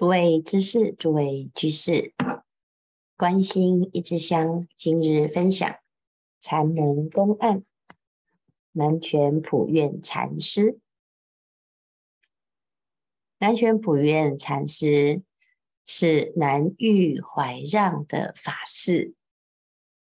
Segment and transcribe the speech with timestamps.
[0.00, 2.14] 诸位知识，诸位居士，
[3.18, 5.78] 关心一枝香，今日分享
[6.40, 7.62] 禅门公案。
[8.72, 10.80] 南拳普愿禅师，
[13.36, 15.20] 南拳普愿禅师
[15.84, 19.12] 是南岳怀让的法嗣，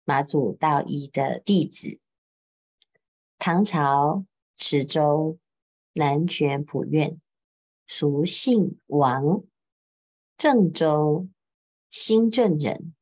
[0.05, 1.99] 马祖道一的弟子。
[3.37, 4.23] 唐朝
[4.55, 5.37] 池州
[5.91, 7.19] 南拳普愿，
[7.85, 9.43] 俗姓王。
[10.41, 11.29] 郑州
[11.91, 12.95] 新郑人，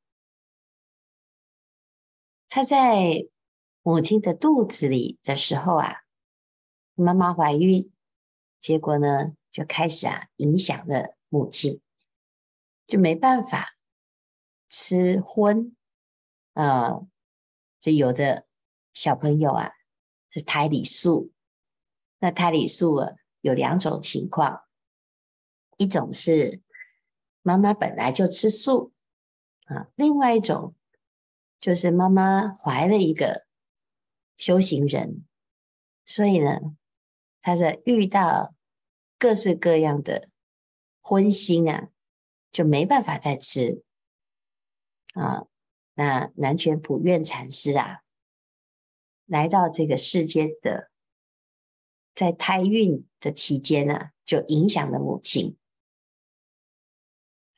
[2.49, 3.29] 他在
[3.81, 6.01] 母亲的肚子里的时候啊，
[6.95, 7.93] 妈妈怀孕，
[8.59, 11.79] 结果呢就开始啊影响了母亲，
[12.85, 13.77] 就没办法
[14.67, 15.77] 吃荤，
[16.55, 17.07] 呃，
[17.79, 18.47] 就有的
[18.91, 19.71] 小朋友啊
[20.29, 21.31] 是胎里素，
[22.17, 24.65] 那胎里素啊有两种情况，
[25.77, 26.61] 一种是。
[27.49, 28.91] 妈妈本来就吃素
[29.65, 30.75] 啊，另外一种
[31.59, 33.47] 就是妈妈怀了一个
[34.37, 35.25] 修行人，
[36.05, 36.59] 所以呢，
[37.41, 38.53] 她在遇到
[39.17, 40.29] 各式各样的
[41.01, 41.89] 荤腥啊，
[42.51, 43.83] 就没办法再吃
[45.15, 45.47] 啊。
[45.95, 48.01] 那南拳普愿禅师啊，
[49.25, 50.91] 来到这个世间的，
[52.13, 55.57] 在胎孕的期间呢、啊，就影响了母亲。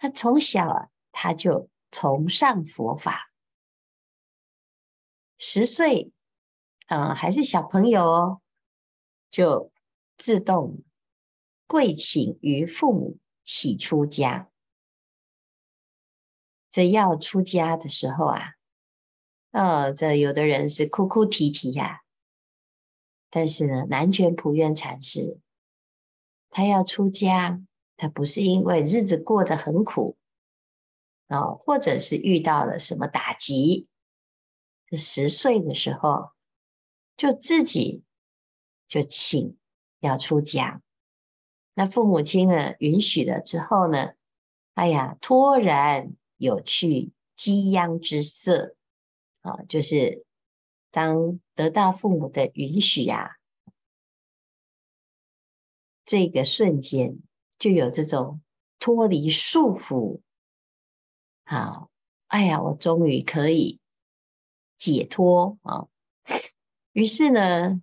[0.02, 3.32] 他从小啊，他就崇尚佛法。
[5.38, 6.12] 十岁，
[6.88, 8.42] 啊、呃，还是小朋友哦，
[9.30, 9.72] 就
[10.18, 10.84] 自动
[11.68, 14.50] 跪请于父母，起出家。
[16.72, 18.54] 这要出家的时候啊，
[19.52, 22.02] 呃，这有的人是哭哭啼啼呀、
[23.30, 25.40] 但是呢，南拳普愿禅师，
[26.50, 27.62] 他要出家。
[28.02, 30.18] 他不是因为日子过得很苦
[31.28, 33.88] 啊，或者是遇到了什么打击，
[34.92, 36.32] 十岁的时候
[37.16, 38.04] 就自己
[38.88, 39.56] 就请
[40.00, 40.82] 要出家。
[41.76, 44.14] 那父母亲呢允许了之后呢，
[44.74, 48.76] 哎呀，突然有去鸡央之色
[49.42, 50.26] 啊，就是
[50.90, 53.38] 当得到父母的允许呀，
[56.04, 57.20] 这个瞬间。
[57.62, 58.42] 就有这种
[58.80, 60.22] 脱离束缚，
[61.46, 61.92] 好，
[62.26, 63.80] 哎呀，我终于可以
[64.80, 65.86] 解脱啊！
[66.92, 67.80] 于是呢，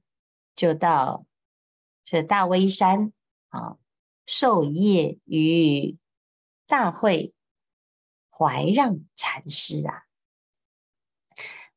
[0.56, 1.24] 就到
[2.04, 3.12] 这大威山
[3.50, 3.78] 啊，
[4.26, 5.96] 授业于
[6.66, 7.32] 大慧
[8.28, 10.06] 怀让禅师啊。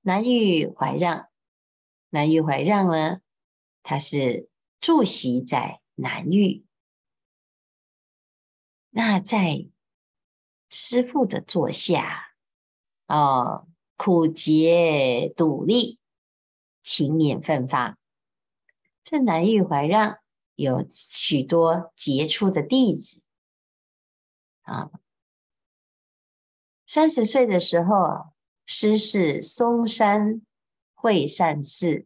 [0.01, 1.29] 南岳怀让，
[2.09, 3.21] 南岳怀让呢，
[3.83, 6.63] 他是住席在南岳。
[8.93, 9.69] 那在
[10.69, 12.33] 师父的座下，
[13.07, 15.97] 哦，苦节笃立，
[16.83, 17.97] 勤勉奋发。
[19.05, 20.19] 这南玉怀让
[20.55, 23.23] 有许多杰出的弟子
[24.63, 24.91] 啊。
[26.85, 28.33] 三十岁的时候，
[28.65, 30.41] 师事嵩山
[30.93, 32.05] 会善寺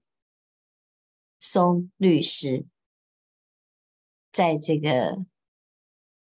[1.39, 2.67] 嵩律师，
[4.31, 5.25] 在这个。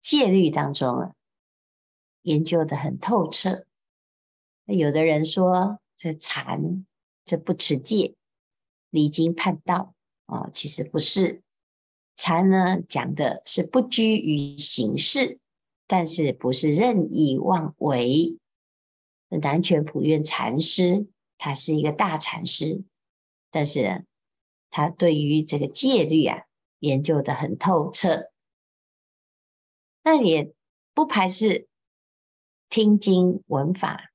[0.07, 1.15] 戒律当中啊，
[2.23, 3.67] 研究得很透彻。
[4.65, 6.87] 那有的人说这禅
[7.25, 8.15] 这不持戒，
[8.91, 9.95] 离经叛道
[10.27, 11.43] 啊，其实不是。
[12.15, 15.41] 禅呢讲的是不拘于形式，
[15.89, 18.39] 但是不是任意妄为。
[19.29, 22.85] 南拳普愿禅师他是一个大禅师，
[23.51, 24.05] 但是
[24.71, 26.45] 他对于这个戒律啊
[26.79, 28.31] 研究得很透彻。
[30.09, 30.55] 那也
[30.95, 31.67] 不排斥
[32.69, 34.13] 听经闻法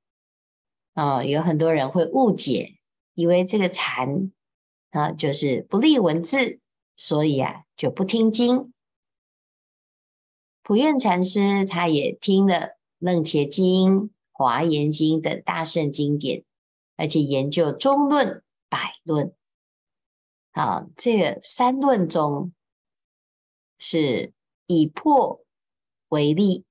[0.93, 2.79] 啊，有很多人会误解，
[3.13, 4.31] 以为这个禅
[4.91, 6.61] 啊就是不立文字，
[6.95, 8.71] 所以啊就不听经。
[10.63, 12.55] 普愿禅师他也听了
[12.99, 13.93] 《楞伽经》
[14.31, 16.45] 《华严经》等大圣经典，
[16.95, 19.35] 而且研究中论、百论。
[20.53, 22.53] 好，这个三论中
[23.77, 24.31] 是
[24.67, 25.43] 以破。
[26.11, 26.65] 为例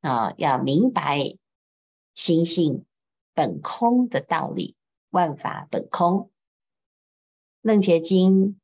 [0.00, 1.36] 啊，要明白
[2.16, 2.84] 心性
[3.34, 4.74] 本空的道理，
[5.10, 6.28] 万法本空。
[7.60, 8.58] 楞伽经、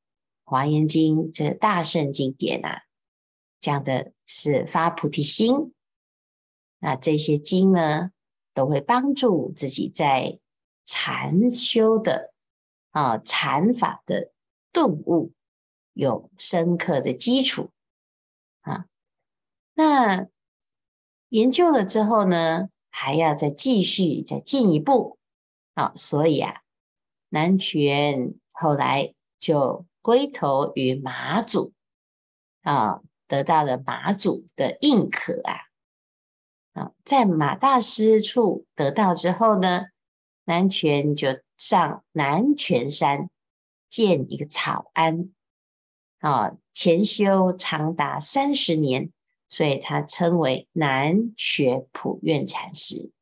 [0.45, 2.83] 华严经这大圣经典啊，
[3.61, 5.73] 讲的是发菩提心。
[6.81, 8.11] 那这些经呢，
[8.53, 10.41] 都会帮助自己在
[10.85, 12.35] 禅修的
[12.91, 14.33] 啊禅法的
[14.73, 15.33] 顿悟
[15.93, 17.71] 有深刻的基础。
[19.79, 20.27] 那
[21.29, 25.19] 研究了之后呢，还要再继续再进一步。
[25.75, 26.63] 啊，所以啊，
[27.29, 31.75] 南泉后来就归投于马祖。
[32.63, 35.55] 啊，得到了马祖的认可啊。
[36.73, 39.89] 啊，在马大师处得到之后呢，
[40.45, 43.29] 南泉就上南泉山
[43.91, 45.29] 建一个草庵。
[46.21, 49.13] 啊，潜修长达三十年。
[49.49, 53.13] 所以他称为南泉普愿禅师。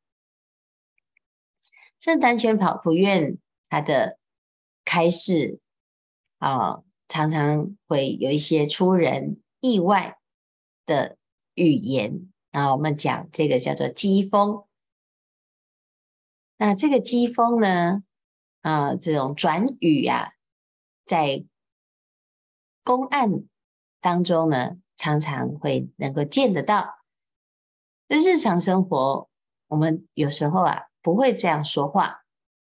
[1.98, 3.38] 这南泉跑普愿
[3.68, 4.18] 他的
[4.84, 5.60] 开示
[6.38, 10.18] 啊，常常会有一些出人意外
[10.86, 11.16] 的
[11.54, 12.72] 语言啊。
[12.72, 14.64] 我们讲这个叫做机锋。
[16.56, 18.02] 那这个机锋呢，
[18.60, 20.32] 啊，这种转语啊，
[21.04, 21.44] 在
[22.82, 23.44] 公案
[24.00, 24.78] 当中呢。
[24.96, 26.98] 常常会能够见得到，
[28.08, 29.28] 在日常生活，
[29.68, 32.24] 我们有时候啊不会这样说话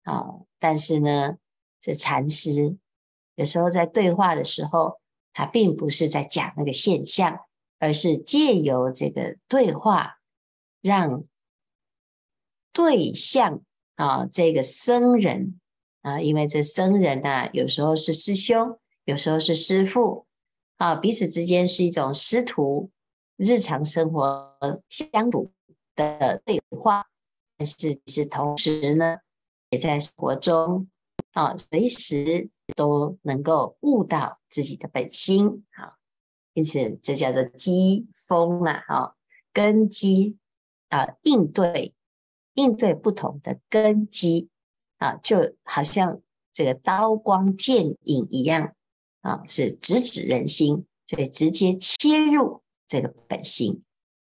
[0.04, 1.36] 啊，但是呢，
[1.80, 2.76] 这禅师
[3.34, 5.00] 有时候在对话的时候，
[5.32, 7.40] 他并不是在讲那个现象，
[7.78, 10.18] 而是借由这个对话，
[10.80, 11.24] 让
[12.72, 13.62] 对象
[13.94, 15.60] 啊这个僧人
[16.02, 20.25] 啊，因为这僧人啊，有时候是师兄，有时候是师父。
[20.76, 22.90] 啊，彼此之间是一种师徒
[23.36, 24.58] 日常生活
[24.88, 25.52] 相处
[25.94, 27.06] 的对话，
[27.56, 29.18] 但是是同时呢，
[29.70, 30.88] 也在生活中
[31.32, 35.96] 啊，随时都能够悟到自己的本心啊，
[36.52, 39.14] 因此这叫做机锋啊，啊，
[39.52, 40.36] 根基
[40.88, 41.94] 啊，应对
[42.52, 44.50] 应对不同的根基
[44.98, 46.20] 啊，就好像
[46.52, 48.74] 这个刀光剑影一样。
[49.26, 53.82] 啊，是直指人心，所以直接切入这个本心。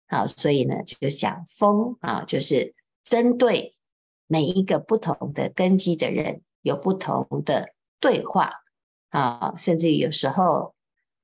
[0.08, 2.74] 好，所以呢，就讲风啊，就是
[3.04, 3.76] 针对
[4.28, 8.50] 每一个不同的根基的人，有不同的对话
[9.10, 10.74] 啊，甚至于有时候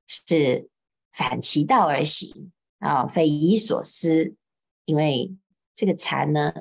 [0.07, 0.69] 是
[1.13, 4.35] 反其道而行啊，匪夷所思。
[4.83, 5.37] 因为
[5.73, 6.53] 这个禅呢，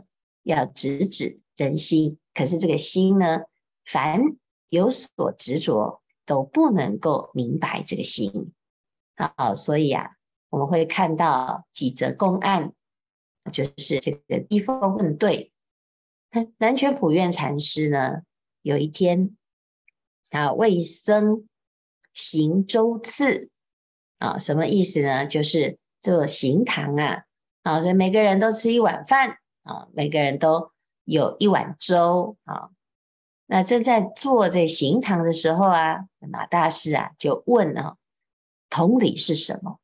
[0.44, 3.40] 要直指人心，可是这个心呢，
[3.84, 4.20] 凡
[4.68, 6.01] 有所执着。
[6.32, 8.54] 都不能够明白这个心
[9.36, 10.12] 好，所以啊，
[10.48, 12.72] 我们会看到几则公案，
[13.52, 15.52] 就是这个机锋问对。
[16.56, 18.22] 南泉普愿禅师呢，
[18.62, 19.36] 有一天
[20.30, 21.46] 啊，为僧
[22.14, 23.50] 行粥次
[24.16, 25.26] 啊，什么意思呢？
[25.26, 27.24] 就是做行堂啊，
[27.62, 30.72] 啊，所以每个人都吃一碗饭啊，每个人都
[31.04, 32.70] 有一碗粥啊。
[33.54, 37.98] 那正在做这行堂的时候啊，马大师啊就问啊，
[38.70, 39.78] 同理是什么？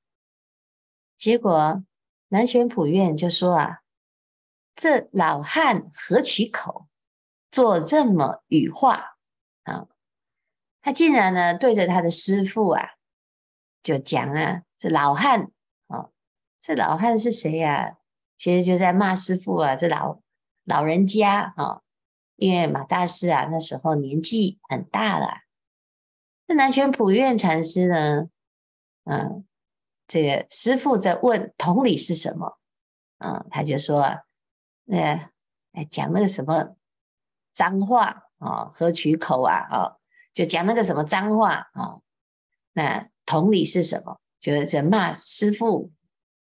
[1.19, 1.85] 结果
[2.29, 3.81] 南泉普愿就说啊，
[4.75, 6.89] 这老汉何取口，
[7.51, 9.19] 做这么语话
[9.65, 9.87] 啊？
[10.81, 12.93] 他竟然呢对着他的师父啊，
[13.83, 15.51] 就讲啊，这老汉
[15.89, 16.09] 啊，
[16.63, 17.99] 这老汉是谁呀、啊？
[18.39, 20.23] 其实就在骂师父啊，这老
[20.65, 21.83] 老人家啊。
[22.39, 25.27] 因为马大师啊，那时候年纪很大了。
[26.47, 28.29] 那南泉普愿禅师呢，
[29.03, 29.45] 嗯，
[30.07, 32.61] 这个师父在问同理是什么？
[33.19, 34.21] 嗯，他就说，
[34.85, 35.31] 那
[35.73, 36.77] 哎讲那个什么
[37.53, 39.57] 脏话啊，何取口啊？
[39.57, 39.97] 啊，
[40.33, 41.99] 就讲那个什么脏话啊。
[42.73, 44.21] 那同理是什么？
[44.39, 45.91] 就是在骂师父，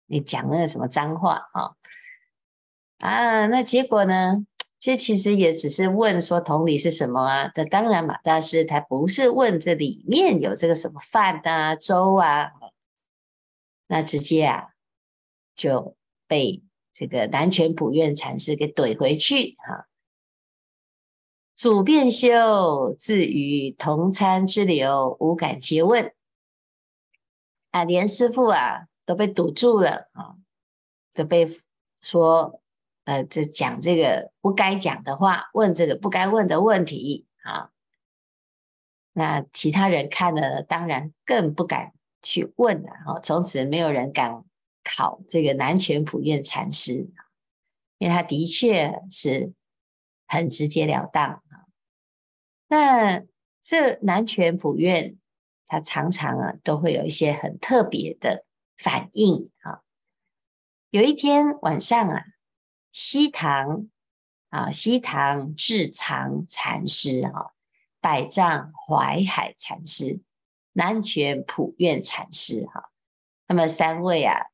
[0.06, 1.76] 你讲那个什么脏话啊？
[3.00, 4.46] 啊，那结果呢？
[4.84, 7.52] 这其实也只是问说同理是什么啊？
[7.54, 12.50] 那当然，马大师他不是问这里面有这个什么饭啊、粥啊，
[13.86, 14.70] 那直接啊
[15.54, 15.96] 就
[16.26, 19.86] 被这个南泉普愿禅师给怼回去啊！
[21.54, 26.12] 主便修自于同参之流，无敢詰问
[27.70, 30.34] 啊，连师父啊都被堵住了啊，
[31.14, 31.48] 都被
[32.00, 32.58] 说。
[33.04, 37.73] 呃，这讲这个不该讲的话，问这个不该问的问题啊，
[39.12, 42.90] 那其他人看了，当然更不敢去问了。
[43.04, 44.44] 哈，从此没有人敢
[44.85, 47.11] 考这个南泉普愿禅师，
[47.99, 49.52] 因为他的确是
[50.28, 51.66] 很直截了当啊。
[52.68, 53.25] 那
[53.62, 55.18] 这南泉普愿，
[55.66, 58.44] 他常常啊都会有一些很特别的
[58.76, 59.82] 反应啊。
[60.90, 62.26] 有一天晚上啊。
[62.92, 63.88] 西堂
[64.50, 67.52] 啊，西堂智藏禅师啊，
[68.00, 70.20] 百丈怀海禅师，
[70.72, 72.90] 南泉普愿禅师哈，
[73.46, 74.46] 那么三位啊，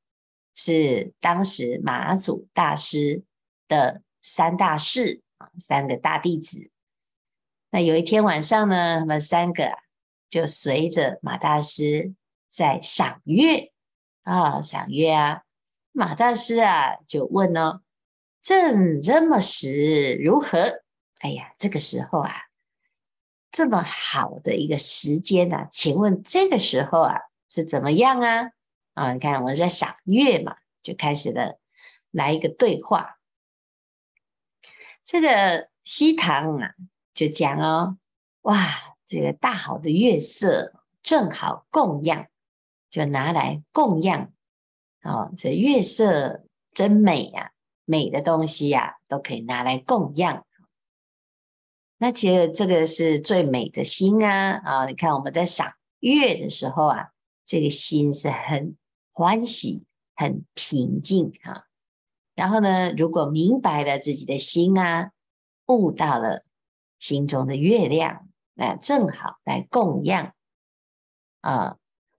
[0.55, 3.25] 是当时马祖大师
[3.67, 6.71] 的三大士啊，三个大弟子。
[7.71, 9.73] 那有一天晚上呢，他们三个
[10.31, 12.15] 就随着马大师
[12.49, 13.73] 在赏月
[14.23, 15.43] 啊，赏月啊。
[15.91, 17.83] 马大师啊，就问哦
[18.41, 20.83] ：“正这么时如何？”
[21.21, 22.33] 哎呀，这个时候啊，
[23.51, 27.17] 这么好的一个时间啊，请问这个时候啊
[27.49, 28.51] 是怎么样啊？
[28.95, 31.59] 啊，你看我在赏月嘛，就开始了
[32.11, 33.19] 来一个对话。
[35.03, 36.75] 这个西堂啊。
[37.15, 37.99] 就讲哦，
[38.43, 38.57] 哇，
[39.05, 42.29] 这个大好的月色正好供养，
[42.91, 44.33] 就拿来供养
[45.03, 45.33] 哦。
[45.37, 47.51] 这月色真美呀，
[47.89, 50.45] 美的东西呀，都可以拿来供养。
[51.97, 54.87] 那其实这个是最美的心啊啊！
[54.87, 57.09] 你看我们在赏月的时候啊，
[57.45, 58.77] 这个心是很
[59.13, 61.65] 欢喜、很平静啊。
[62.35, 65.11] 然后呢，如果明白了自己的心啊，
[65.67, 66.45] 悟到了。
[67.01, 70.35] 心中的月亮，那正好来供养
[71.43, 71.77] 啊。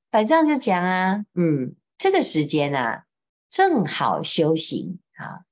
[0.10, 3.04] 百丈就讲啊，嗯，这个时间啊，
[3.50, 5.44] 正好修行啊，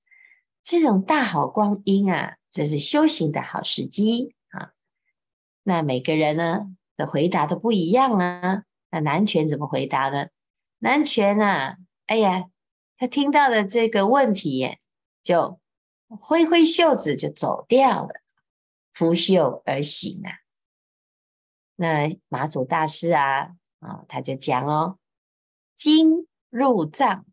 [0.67, 4.74] 这种大好光阴啊，这是修行的好时机啊。
[5.63, 8.63] 那每个人呢的回答都不一样啊。
[8.89, 10.27] 那南泉怎么回答呢？
[10.79, 12.50] 南泉啊，哎呀，
[12.97, 14.75] 他听到了这个问题，
[15.24, 15.62] 就
[16.09, 18.09] 挥挥袖子就走掉了。
[18.91, 20.33] 拂袖而行啊，
[21.77, 25.00] 那马祖大师啊，啊，他就讲哦，
[25.77, 27.25] 经入藏，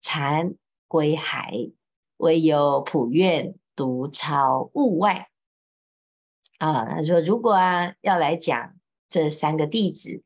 [0.00, 0.54] 禅
[0.86, 1.72] 归海，
[2.16, 5.30] 唯有普愿独超物外。
[6.58, 8.74] 啊，他说如果啊要来讲
[9.08, 10.22] 这三个弟子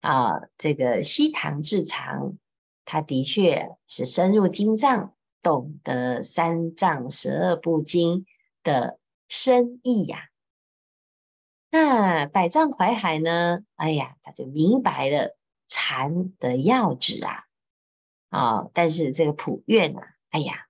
[0.00, 2.36] 啊，这个西堂智藏，
[2.84, 8.26] 他的确是深入经藏，懂得三藏十二部经
[8.62, 8.98] 的。
[9.26, 10.28] 深意呀、
[11.70, 13.64] 那百丈怀海呢？
[13.74, 15.34] 哎呀，他就明白了
[15.66, 17.44] 禅的要旨啊！
[18.28, 20.66] 啊、但是这个普愿啊，哎呀，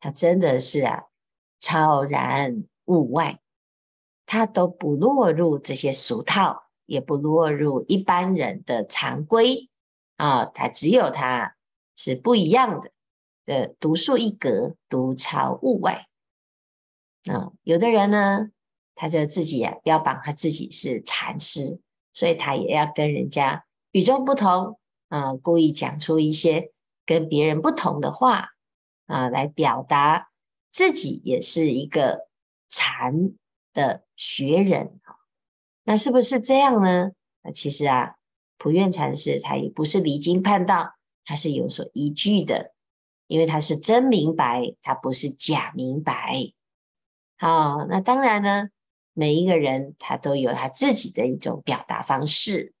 [0.00, 1.04] 他真的是啊，
[1.58, 3.40] 超然物外，
[4.26, 9.70] 他都不落入这些俗套，也不落入一般人的常规。
[10.16, 11.56] 啊、他只有他
[11.94, 12.90] 是不一样的，
[13.44, 16.06] 的独树一格，独超物外。
[17.30, 18.50] 啊，有的人呢，
[18.94, 21.80] 他就自己啊标榜他自己是禅师，
[22.12, 24.78] 所以他也要跟人家与众不同。
[25.08, 26.72] 啊，故意讲出一些
[27.04, 28.48] 跟别人不同的话
[29.06, 30.30] 啊，来表达
[30.70, 32.28] 自己也是一个
[32.68, 33.32] 禅
[33.72, 35.16] 的学人啊。
[35.84, 37.12] 那是不是这样呢？
[37.42, 38.16] 那其实啊，
[38.58, 40.94] 普愿禅师他也不是离经叛道，
[41.24, 42.74] 他是有所依据的，
[43.28, 46.52] 因为他是真明白，他不是假明白。
[47.38, 48.68] 好，那当然呢，
[49.12, 52.74] 每一个人他都有他自己的一种表达方式，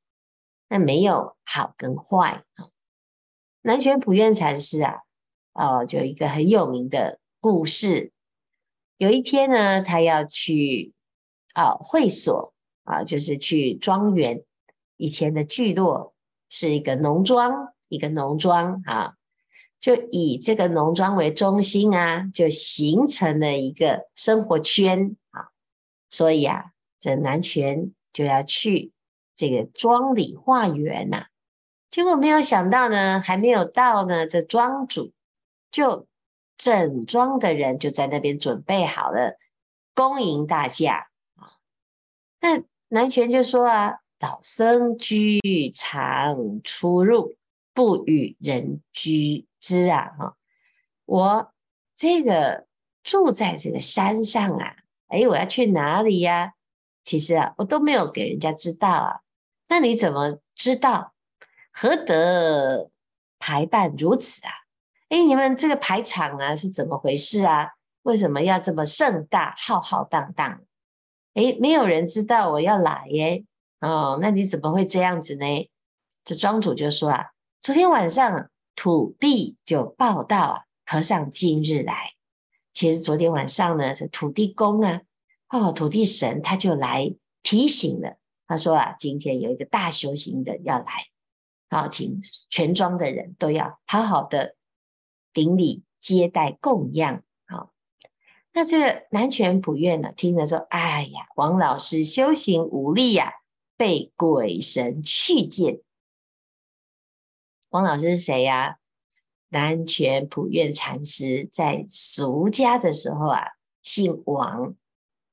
[0.68, 2.68] 那没有好跟坏啊。
[3.62, 5.02] 南泉普愿禅师啊，
[5.56, 8.12] 哦，就一个很有名的故事。
[8.98, 10.92] 有一天呢，他要去
[11.54, 12.52] 啊会所
[12.84, 14.42] 啊，就是去庄园。
[14.98, 16.14] 以前的聚落
[16.48, 19.14] 是一个农庄，一个农庄啊。
[19.78, 25.48] 就以这个农庄为中心啊，就形成了一个生活圈啊。
[26.08, 28.92] 所以啊，这南泉就要去
[29.34, 31.26] 这个庄里化缘呐。
[31.90, 35.12] 结果没有想到呢，还没有到呢，这庄主
[35.76, 36.06] 就
[36.56, 39.36] 整庄的人就在那边准备好了
[39.94, 41.52] 恭迎大驾啊。
[42.40, 47.36] 那南泉就说啊：“老僧居常出入，
[47.74, 50.36] 不与人居。”知啊，哈，
[51.04, 51.52] 我
[51.94, 52.66] 这个
[53.04, 54.76] 住在这个山上啊，
[55.08, 56.54] 哎，我要去哪里呀？
[57.04, 59.20] 其实啊，我都没有给人家知道啊。
[59.68, 61.12] 那你怎么知道？
[61.70, 62.90] 何得
[63.38, 64.52] 排办如此啊？
[65.08, 67.70] 哎，你们这个排场啊是怎么回事啊？
[68.02, 70.60] 为什么要这么盛大、浩浩荡荡？
[71.34, 73.44] 哎，没有人知道我要来耶。
[73.80, 75.70] 哦，那你怎么会这样子呢？
[76.24, 77.26] 这庄主就说啊，
[77.60, 78.50] 昨天晚上。
[78.78, 82.12] 土地就报道啊，和尚今日来。
[82.74, 85.00] 其实昨天晚上呢，这土地公啊，
[85.48, 87.10] 哦，土地神他就来
[87.42, 88.18] 提醒了。
[88.46, 91.06] 他说啊，今天有一个大修行的要来，
[91.70, 92.20] 好，请
[92.50, 94.56] 全庄的人都要好好的
[95.36, 97.22] 顶礼接待供养。
[97.46, 97.70] 好，
[98.54, 103.34] 那这个南泉普愿呢，听了说，哎呀，王老师修行无力呀，
[103.76, 105.82] 被鬼神去见。
[107.68, 108.78] 王老师是谁呀？
[109.50, 113.42] 南拳普愿禅师在俗家的时候啊，
[113.82, 114.74] 姓王，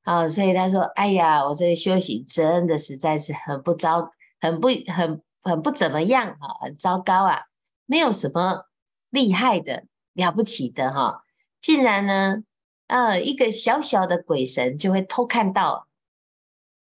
[0.04, 7.44] 哦，所以他说：“哎呀，我这个修行真的实在是很不糟，很不很很不怎么样啊，很糟糕啊，
[7.86, 8.66] 没有什么
[9.10, 11.24] 厉害的了不起的哈，
[11.60, 12.44] 竟然呢，
[12.88, 15.88] 呃，一个小小的鬼神就会偷看到。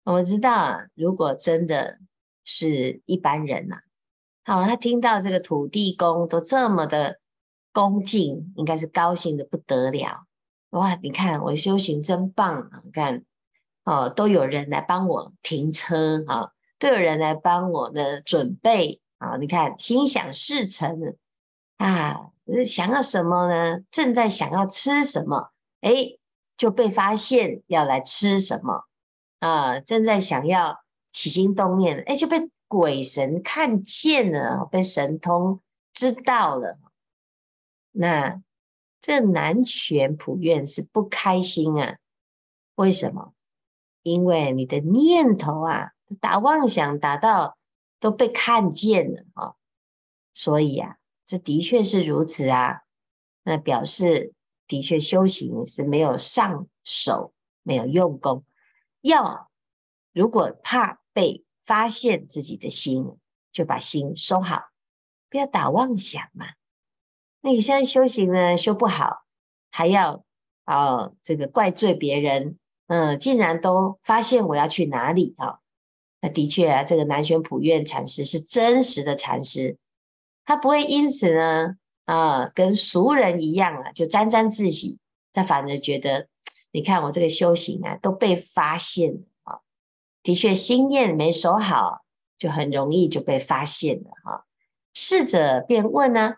[0.05, 1.99] 我们知道，如果真的
[2.45, 3.81] 是一般人呐。”
[4.45, 7.21] 好，他听到这个土地公都这么的
[7.71, 10.25] 恭敬，应该是高兴的不得了。
[10.71, 12.71] 哇，你看我修行真棒！
[12.85, 13.25] 你看，
[13.85, 19.37] 哦，都有人来帮我停车啊，都有人来帮我的准备啊。
[19.37, 21.17] 你看，心想事成
[21.77, 22.31] 啊，
[22.65, 23.81] 想要什么呢？
[23.91, 26.19] 正在想要吃什么，诶，
[26.57, 28.85] 就被发现要来吃什么
[29.41, 29.81] 啊？
[29.81, 32.51] 正在想要起心动念，诶，就被。
[32.71, 35.63] 鬼神看见了，被神通
[35.95, 36.79] 知道了，
[37.93, 38.43] 那
[39.01, 41.97] 这南拳普愿是不开心啊？
[42.75, 43.33] 为什么？
[44.03, 47.57] 因为你的念头啊，打妄想打到
[47.99, 49.55] 都被看见了啊，
[50.35, 50.98] 所以啊，
[51.29, 52.81] 这的确是如此啊。
[53.45, 54.33] 那表示
[54.67, 57.33] 的确修行是没有上手，
[57.63, 58.45] 没有用功。
[59.03, 59.49] 要
[60.13, 61.45] 如果怕被。
[61.69, 63.19] 发现自己的心，
[63.53, 64.71] 就把心收好，
[65.29, 66.47] 不要打妄想嘛。
[67.43, 69.27] 那你现在修行呢，修不好，
[69.71, 70.25] 还要
[70.65, 75.59] 啊、哦、这个怪罪别人，嗯，竟然都发现我要去哪里啊、
[76.23, 79.77] 那的确啊，这个南玄普愿禅师是真实的禅师，
[80.49, 81.75] 他不会因此呢
[82.07, 84.99] 啊、跟俗人一样啊，就沾沾自喜，
[85.31, 86.27] 他反而觉得，
[86.73, 89.61] 你看我这个修行啊都被发现了。
[90.23, 92.01] 的确，心念没守好，
[92.39, 94.47] 就很容易就被发现了哈。
[94.95, 96.37] 侍者便问呢：“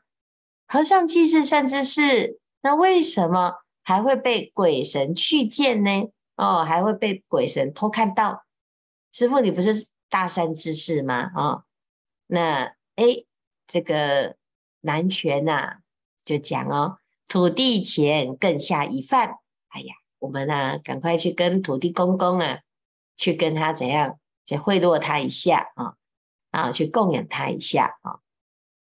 [0.66, 6.10] 和尚既是善知识，那为什么还会被鬼神去见呢？
[6.34, 8.42] 哦，还会被鬼神偷看到？
[9.12, 9.72] 师父，你不是
[10.08, 11.30] 大善知识吗？
[11.36, 11.62] 啊、
[12.26, 13.24] 那诶，
[13.70, 14.36] 这个
[14.82, 15.78] 南拳呐，
[16.24, 19.36] 就讲哦，土地钱更下一饭。
[19.68, 22.58] 哎呀，我们呢，赶快去跟土地公公啊。”
[23.20, 25.92] 去跟他怎样，再贿赂他一下啊
[26.52, 28.20] 啊，去供养他一下啊。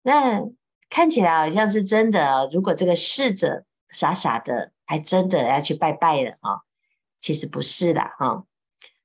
[0.03, 0.43] 那
[0.91, 2.51] 看起来好像是真的。
[2.53, 6.62] 如果这个侍者傻傻的，还真的要去拜拜了啊，
[7.21, 8.45] 其实不是的哈。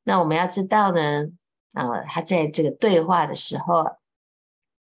[0.01, 1.27] 那我们要知道呢，
[1.73, 3.85] 啊，他在这个对话的时候，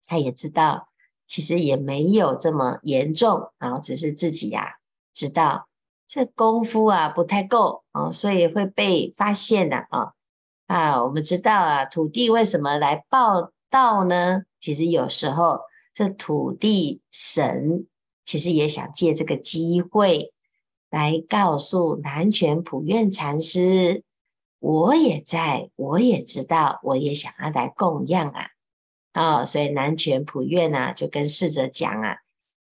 [0.07, 0.89] 他也知道，
[1.27, 4.77] 其实也没有这么严重啊，只是自己呀
[5.13, 5.69] 知道。
[6.07, 10.13] 这功夫啊不太够啊，所以会被发现的啊
[10.67, 11.03] 啊！
[11.03, 14.43] 我们知道啊，土地为什么来报道呢？
[14.61, 15.61] 其实有时候
[15.93, 17.87] 这土地神
[18.25, 20.33] 其实也想借这个机会
[20.91, 24.05] 来告诉南拳普愿禅师，
[24.61, 28.47] 我也在，我也知道，我也想要来供养啊
[29.15, 29.47] 啊！
[29.47, 32.19] 所以南拳普愿呢就跟侍者讲啊，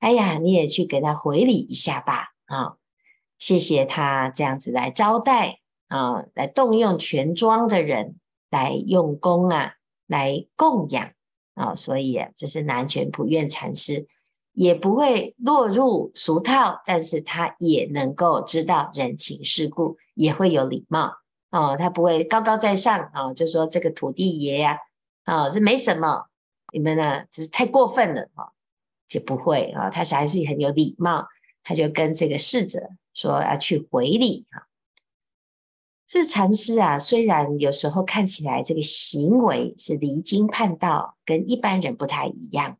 [0.01, 2.75] 哎呀，你也去给他回礼一下吧啊！
[3.39, 8.17] 谢谢他这样子来招待啊，来动用全庄的人
[8.51, 9.75] 来用功啊，
[10.07, 11.13] 来供养
[11.55, 14.07] 啊，所以，这是南拳普愿禅师
[14.53, 21.13] 也不会落入俗套，但是他也能够知道人情世故，也会有礼貌
[21.51, 24.79] 哦，他不会高高在上啊，就说这个土地爷呀
[25.25, 26.27] 啊，这没什么，
[26.73, 28.51] 你们呢就是太过分了啊，
[29.07, 31.29] 就不会啊，他还是很有礼貌，
[31.63, 32.91] 他就跟这个侍者。
[33.15, 34.69] 说要去回礼哈，
[36.09, 42.79] 这禅师啊，虽然有时候看起来这个行为是离经叛道，跟一般人不太一样，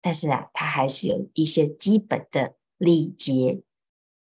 [0.00, 3.62] 但是啊，他还是有一些基本的礼节。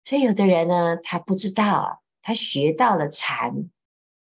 [0.07, 3.69] 所以有的人呢，他不知道啊，他学到了禅，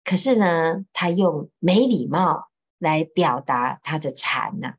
[0.04, 2.48] 可是呢，他用没礼貌
[2.79, 4.73] 来表达他的禅呢，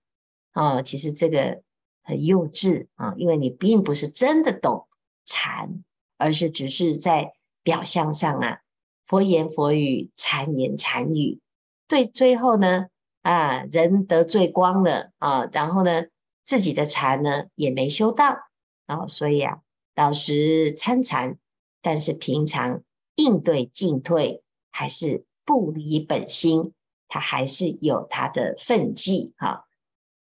[0.52, 1.62] 哦，其实这个
[2.02, 4.88] 很幼稚啊，因为你并不是真的懂
[5.24, 5.84] 禅。
[6.22, 7.32] 而是只是在
[7.62, 8.58] 表象上啊，
[9.06, 11.40] 佛言佛语，禅言禅语，
[11.88, 12.88] 对，最后呢，
[13.22, 16.08] 啊，人得罪光了啊，然后呢，
[16.44, 18.36] 自己的禅呢也没修到
[18.84, 19.60] 啊，所以啊，
[19.94, 21.38] 老实参禅，
[21.80, 22.82] 但是平常
[23.14, 26.74] 应对进退还是不离本心，
[27.10, 29.66] 他还是有他的分际哈，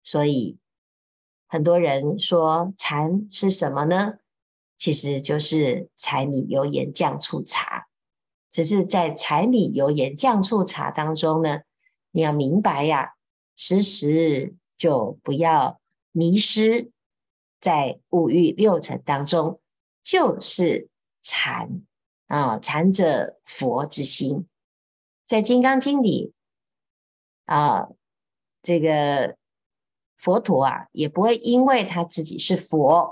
[0.04, 0.58] 所以
[1.48, 4.16] 很多人说禅是什么呢？
[4.80, 7.88] 其实就是柴米油盐酱醋茶，
[8.50, 11.60] 只是在柴米油盐酱醋茶当中呢，
[12.10, 13.14] 你要明白呀，
[13.56, 15.80] 时时就不要
[16.12, 16.92] 迷失
[17.60, 19.62] 在五欲六尘当中，
[20.02, 20.90] 就是
[21.22, 21.84] 禅
[22.26, 24.48] 啊，禅者佛之心。
[25.28, 26.34] 在《金刚经》里
[27.52, 27.90] 啊，
[28.64, 29.36] 这个
[30.16, 33.12] 佛陀啊，也不会因为他自己是佛，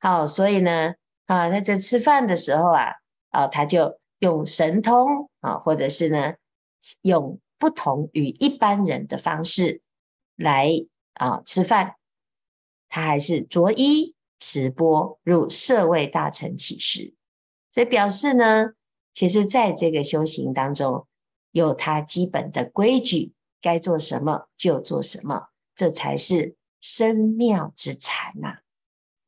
[0.00, 0.94] 好，所以呢，
[1.26, 2.94] 啊，他在吃饭的时候啊，
[3.28, 6.32] 啊，他就用神通啊，或者是呢，
[7.02, 9.82] 用不同于一般人的方式
[10.34, 10.70] 来
[11.12, 11.96] 啊吃饭，
[12.88, 17.12] 他还是着衣持钵入舍卫大城乞食，
[17.70, 18.72] 所以表示呢，
[19.12, 21.06] 其实在这个修行当中，
[21.50, 28.58] 有他基本的规矩，该做什么就做什么，这才是生妙之禅呐。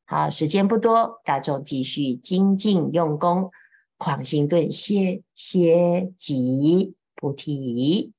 [0.05, 3.49] 好，时间不多，大众继续精进用功，
[3.97, 8.13] 狂心顿歇歇即菩提。